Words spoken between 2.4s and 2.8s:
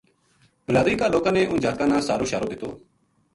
دِتو